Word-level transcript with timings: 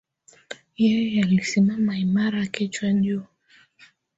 Yeye 0.83 1.21
alisimama 1.23 1.95
imara 1.97 2.47
kichwa 2.47 2.93
juu. 2.93 3.23